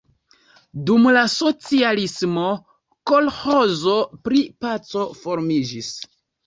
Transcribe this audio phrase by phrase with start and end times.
[0.89, 2.47] Dum la socialismo
[3.13, 3.95] kolĥozo
[4.27, 5.97] pri Paco formiĝis.